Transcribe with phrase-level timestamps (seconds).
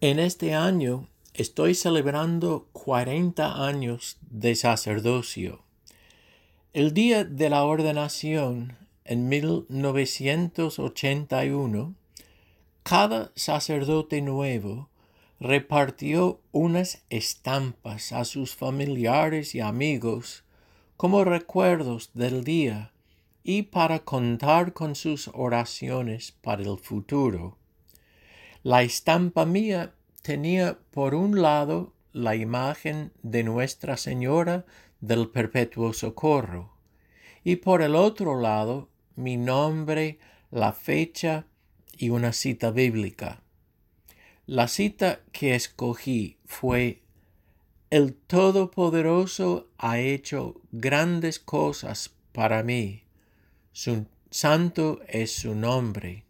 [0.00, 5.62] En este año estoy celebrando 40 años de sacerdocio.
[6.72, 11.94] El día de la ordenación, en 1981,
[12.82, 14.88] cada sacerdote nuevo
[15.40, 20.44] repartió unas estampas a sus familiares y amigos
[20.96, 22.92] como recuerdos del día
[23.42, 27.56] y para contar con sus oraciones para el futuro.
[28.64, 29.92] La estampa mía
[30.22, 34.64] tenía por un lado la imagen de Nuestra Señora
[35.00, 36.72] del Perpetuo Socorro
[37.44, 40.18] y por el otro lado mi nombre,
[40.50, 41.44] la fecha
[41.98, 43.42] y una cita bíblica.
[44.46, 47.02] La cita que escogí fue
[47.90, 53.02] El Todopoderoso ha hecho grandes cosas para mí.
[53.72, 56.24] Su santo es su nombre.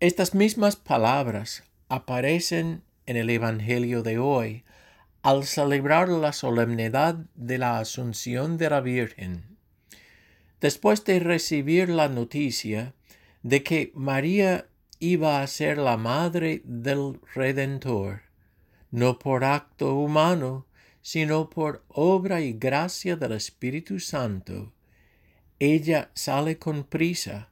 [0.00, 4.64] Estas mismas palabras aparecen en el Evangelio de hoy
[5.20, 9.58] al celebrar la solemnidad de la Asunción de la Virgen.
[10.58, 12.94] Después de recibir la noticia
[13.42, 14.68] de que María
[15.00, 18.22] iba a ser la madre del Redentor,
[18.90, 20.66] no por acto humano,
[21.02, 24.72] sino por obra y gracia del Espíritu Santo,
[25.58, 27.50] ella sale con prisa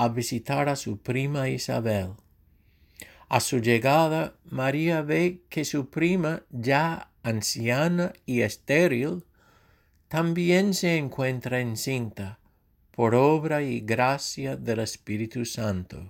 [0.00, 2.14] a visitar a su prima Isabel.
[3.28, 9.24] A su llegada, María ve que su prima, ya anciana y estéril,
[10.08, 12.38] también se encuentra encinta
[12.92, 16.08] por obra y gracia del Espíritu Santo.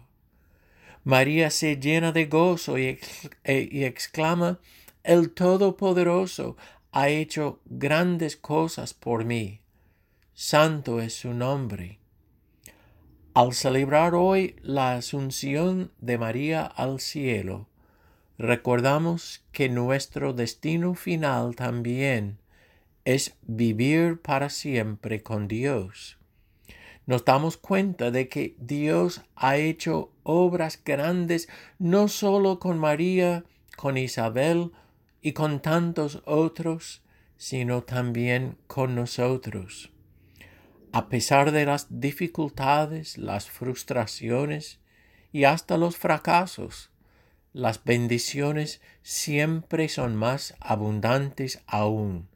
[1.02, 2.96] María se llena de gozo y,
[3.42, 4.60] e, exclama,
[5.02, 6.56] El Todopoderoso
[6.92, 9.62] ha hecho grandes cosas por mí.
[10.32, 11.99] Santo es su nombre.
[13.32, 17.68] Al celebrar hoy la asunción de María al cielo,
[18.38, 22.38] recordamos que nuestro destino final también
[23.04, 26.18] es vivir para siempre con Dios.
[27.06, 33.44] Nos damos cuenta de que Dios ha hecho obras grandes no solo con María,
[33.76, 34.72] con Isabel
[35.22, 37.00] y con tantos otros,
[37.36, 39.92] sino también con nosotros
[40.92, 44.80] a pesar de las dificultades, las frustraciones
[45.32, 46.90] y hasta los fracasos,
[47.52, 52.28] las bendiciones siempre son más abundantes aún.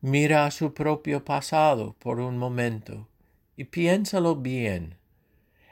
[0.00, 3.08] Mira a su propio pasado por un momento
[3.56, 4.96] y piénsalo bien.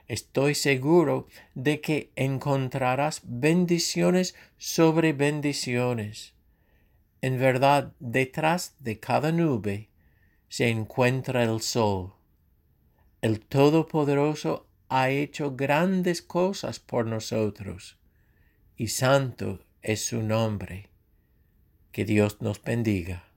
[0.09, 6.35] Estoy seguro de que encontrarás bendiciones sobre bendiciones.
[7.21, 9.92] En verdad, detrás de cada nube
[10.53, 12.13] se encuentra el sol.
[13.23, 17.99] El Todopoderoso ha hecho grandes cosas por nosotros,
[18.77, 20.91] y santo es su nombre.
[21.91, 23.32] Que Dios nos bendiga.